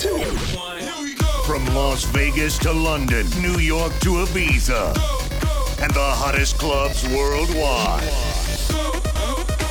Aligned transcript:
two, 0.00 0.16
one. 0.56 0.80
From 1.44 1.62
Las 1.74 2.04
Vegas 2.04 2.56
to 2.60 2.72
London, 2.72 3.26
New 3.42 3.58
York 3.58 3.92
to 4.00 4.24
Ibiza, 4.24 4.96
and 5.82 5.92
the 5.92 6.10
hottest 6.20 6.56
clubs 6.56 7.06
worldwide. 7.08 8.02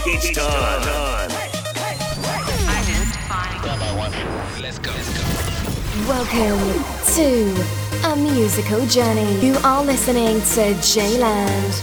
It's 0.05 0.29
time. 0.37 1.31
Let's 4.61 4.77
go. 4.77 4.91
Welcome 6.07 6.83
to 7.15 7.55
a 8.11 8.15
musical 8.15 8.85
journey. 8.85 9.39
You 9.43 9.55
are 9.63 9.83
listening 9.83 10.41
to 10.53 10.75
JayLand, 10.93 11.73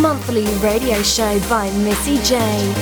monthly 0.00 0.46
radio 0.62 1.02
show 1.02 1.40
by 1.48 1.68
Missy 1.78 2.18
Jay. 2.22 2.72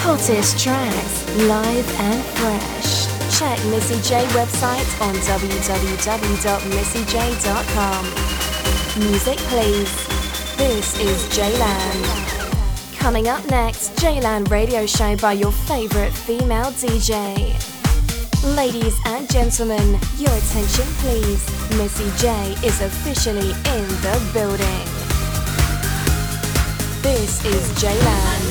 Hottest 0.00 0.58
tracks, 0.58 1.36
live 1.36 2.00
and 2.00 2.24
fresh. 2.38 3.01
Check 3.42 3.58
Missy 3.66 3.98
Jay 4.08 4.24
website 4.38 4.88
on 5.00 5.14
www.missyjay.com. 5.16 8.04
Music 9.10 9.38
please. 9.50 9.92
This 10.56 10.96
is 11.00 11.24
JayLand. 11.36 12.04
Coming 12.96 13.26
up 13.26 13.44
next, 13.50 13.96
JayLand 13.96 14.48
radio 14.48 14.86
show 14.86 15.16
by 15.16 15.32
your 15.32 15.50
favorite 15.50 16.12
female 16.12 16.70
DJ. 16.82 17.52
Ladies 18.54 18.96
and 19.06 19.28
gentlemen, 19.28 19.98
your 20.18 20.30
attention 20.30 20.86
please. 21.02 21.44
Missy 21.76 22.08
Jay 22.18 22.54
is 22.64 22.80
officially 22.80 23.50
in 23.50 23.88
the 24.04 24.20
building. 24.32 24.86
This 27.02 27.44
is 27.44 27.72
JayLand. 27.82 28.41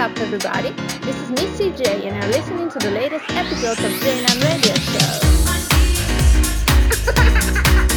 Up, 0.00 0.18
everybody? 0.18 0.70
This 1.04 1.14
is 1.14 1.30
Missy 1.30 1.70
Jay, 1.72 2.08
and 2.08 2.16
you're 2.16 2.32
listening 2.32 2.70
to 2.70 2.78
the 2.78 2.90
latest 2.90 3.28
episodes 3.28 3.84
of 3.84 3.92
JayLand 4.00 4.42
Radio 4.42 4.74
Show. 7.84 7.86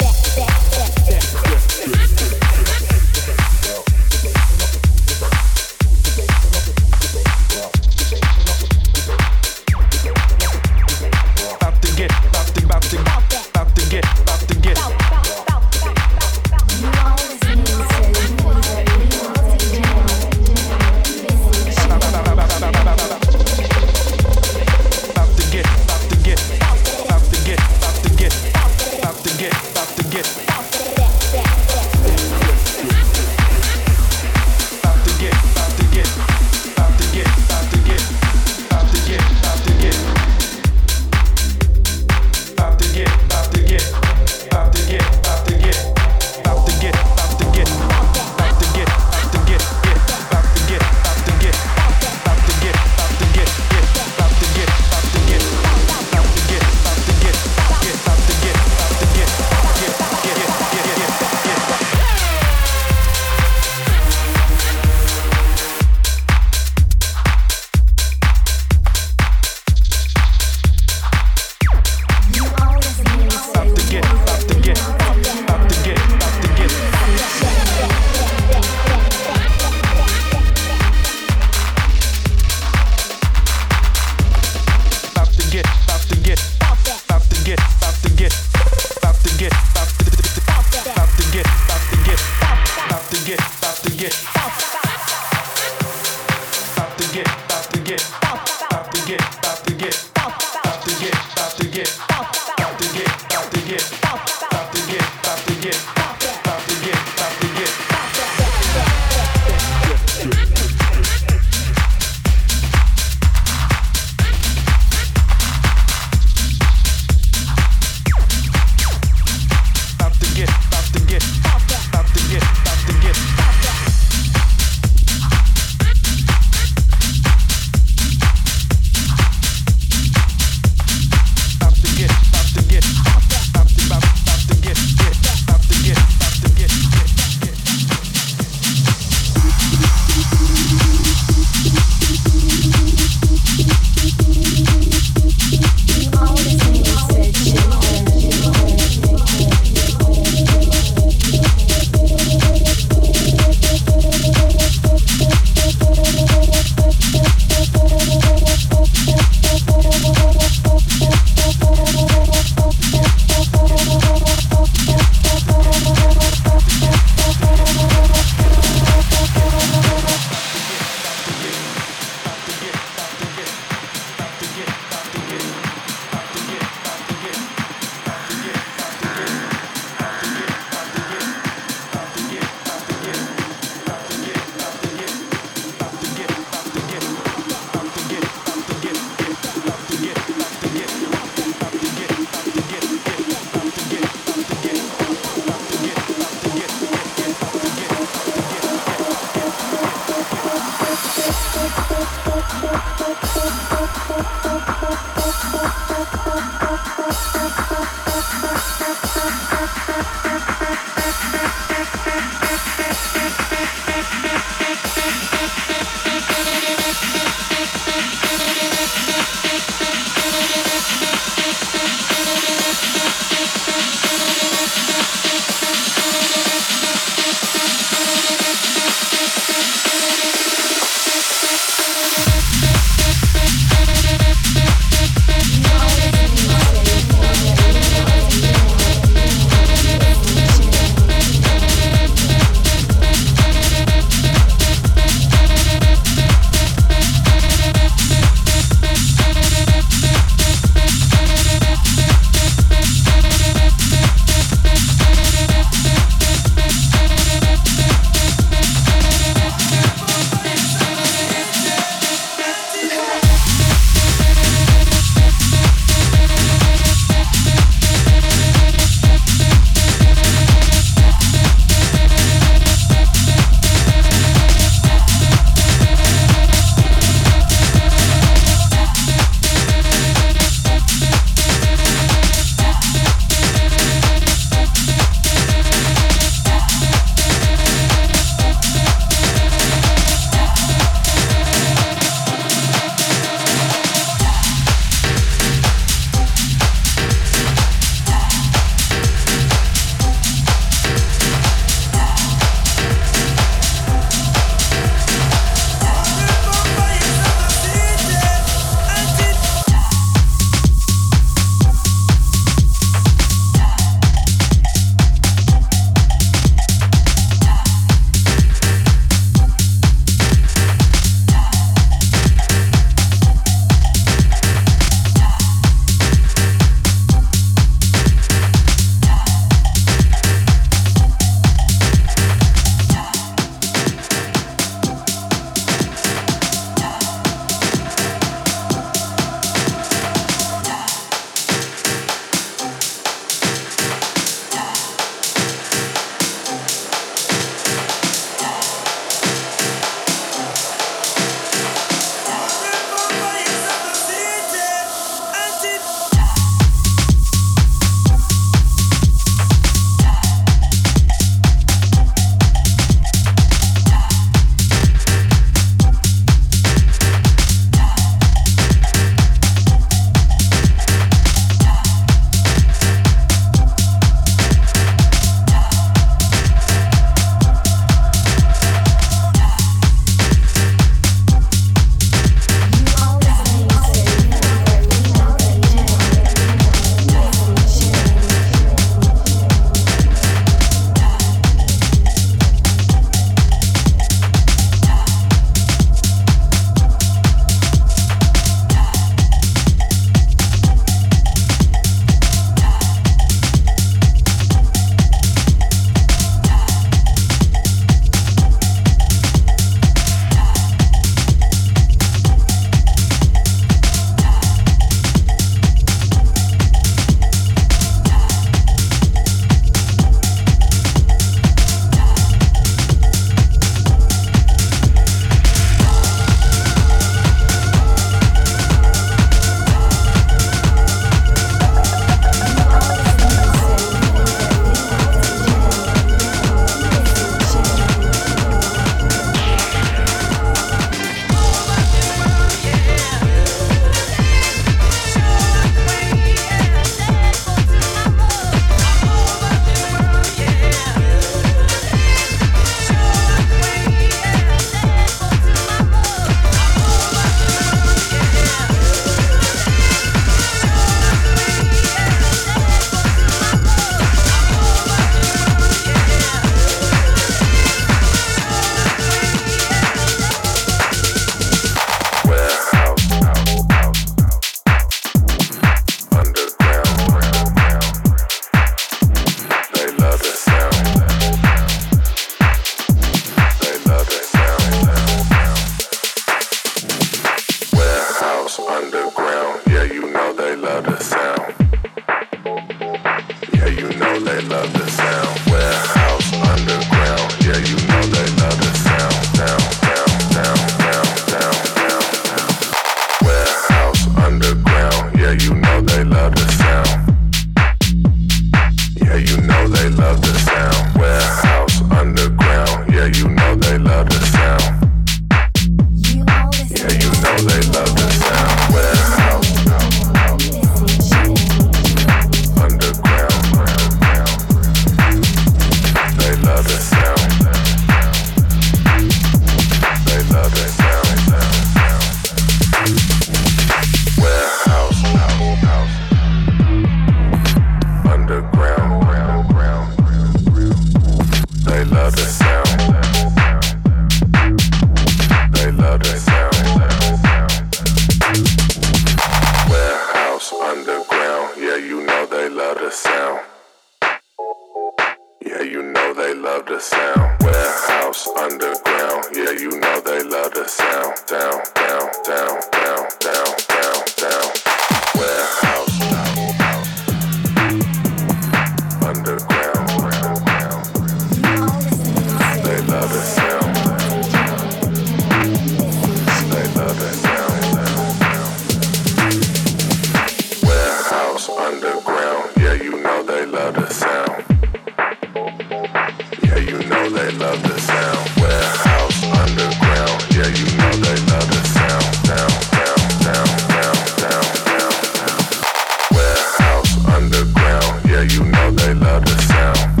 love 598.93 599.23
the 599.23 599.37
sound. 599.41 600.00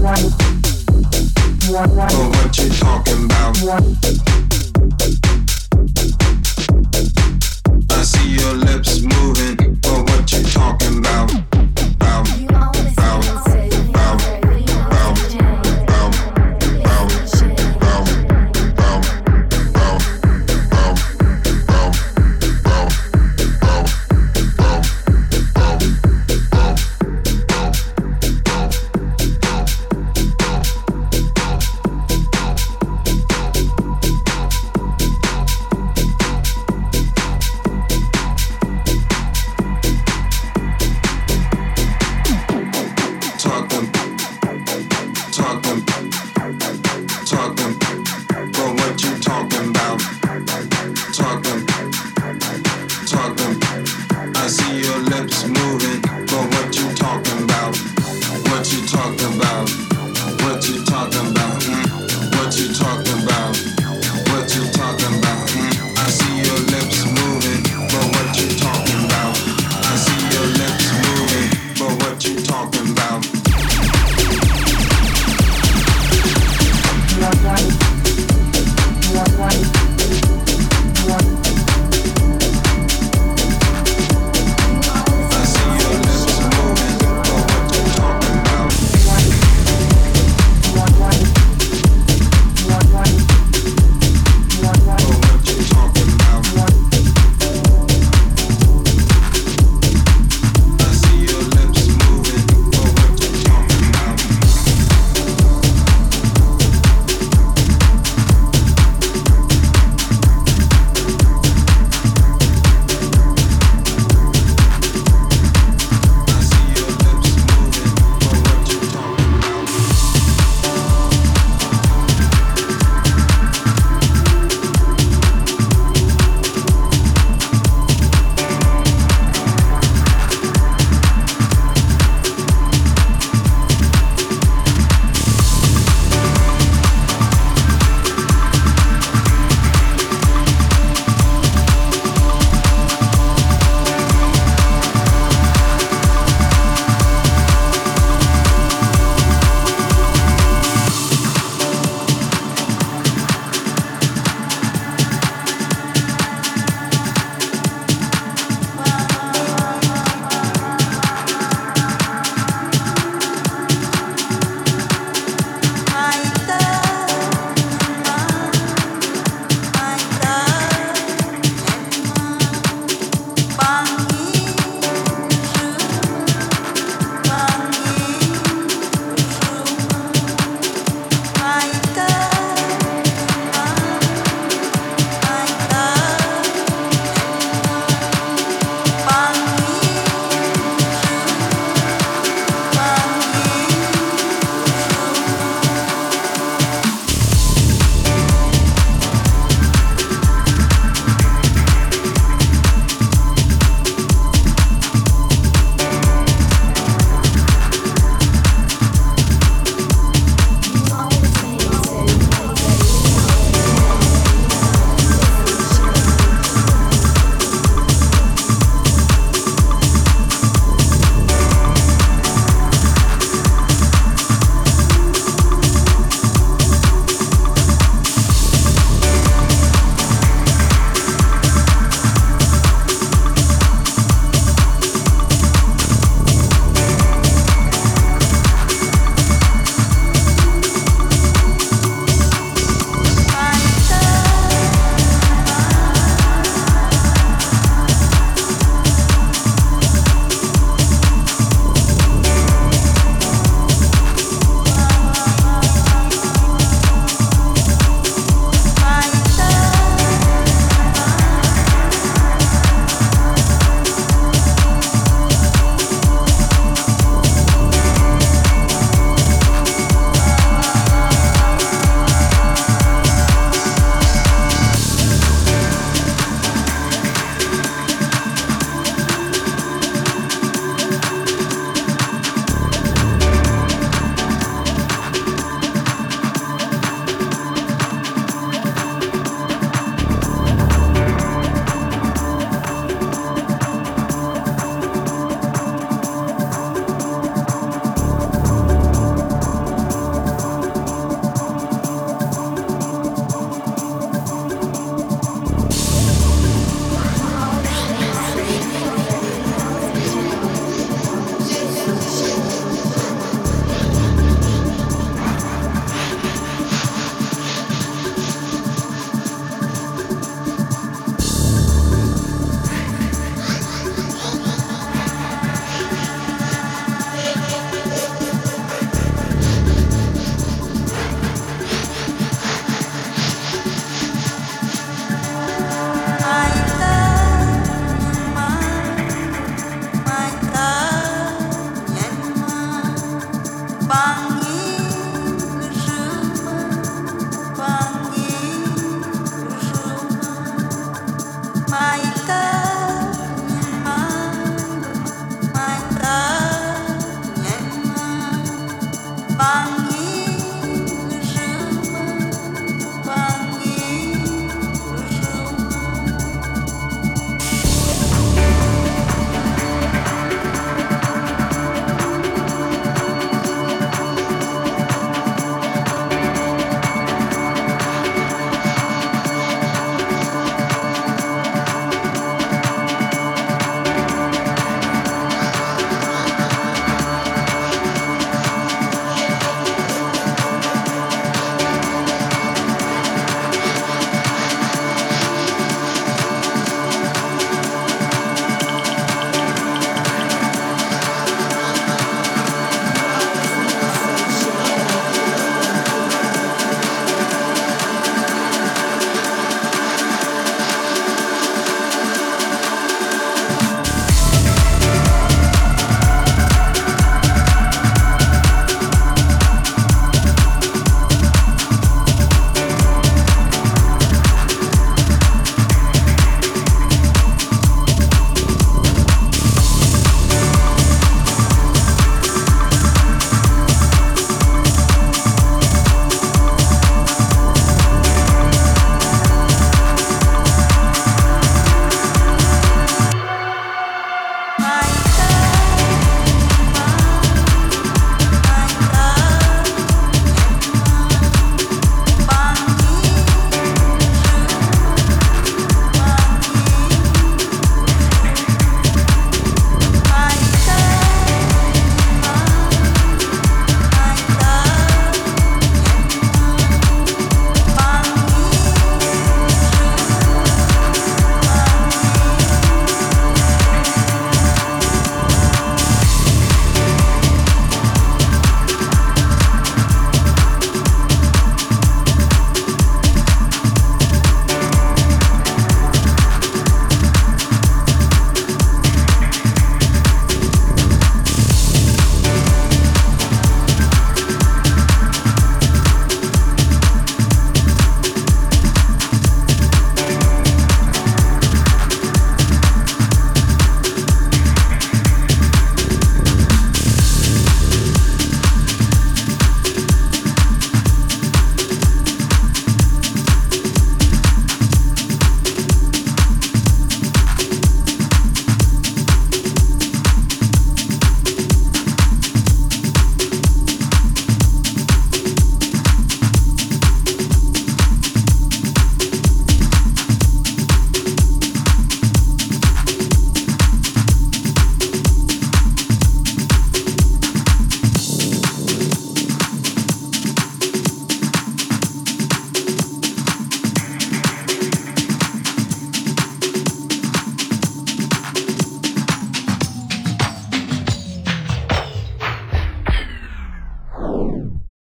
But 0.00 0.22
what 1.70 2.58
you 2.58 2.68
talking 2.70 3.24
about? 3.24 4.47